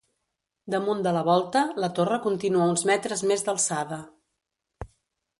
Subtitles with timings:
[0.75, 4.01] Damunt de la volta, la torre continua uns metres més d'alçada.